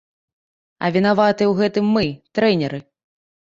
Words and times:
А 0.87 0.89
вінаватыя 0.95 1.47
ў 1.49 1.53
гэтым 1.61 1.85
мы, 1.99 2.05
трэнеры! 2.41 2.79